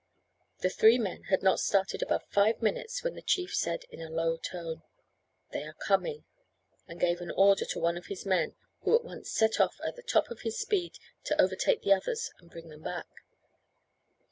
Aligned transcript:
The 0.61 0.71
three 0.71 0.97
men 0.97 1.25
had 1.29 1.43
not 1.43 1.59
started 1.59 2.01
above 2.01 2.23
five 2.31 2.59
minutes, 2.59 3.03
when 3.03 3.13
the 3.13 3.21
chief 3.21 3.53
said 3.53 3.83
in 3.91 4.01
a 4.01 4.09
low 4.09 4.35
tone: 4.35 4.81
"They 5.51 5.63
are 5.63 5.75
coming," 5.75 6.25
and 6.87 6.99
gave 6.99 7.21
an 7.21 7.29
order 7.29 7.65
to 7.65 7.79
one 7.79 7.97
of 7.97 8.07
his 8.07 8.25
men, 8.25 8.55
who 8.79 8.95
at 8.95 9.03
once 9.05 9.29
set 9.31 9.59
off 9.59 9.79
at 9.85 9.95
the 9.95 10.01
top 10.01 10.31
of 10.31 10.41
his 10.41 10.57
speed 10.59 10.97
to 11.25 11.39
overtake 11.39 11.83
the 11.83 11.93
others 11.93 12.31
and 12.39 12.49
bring 12.49 12.69
them 12.69 12.81
back. 12.81 13.05